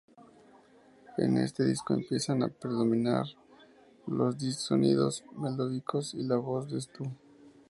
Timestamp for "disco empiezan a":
1.63-2.47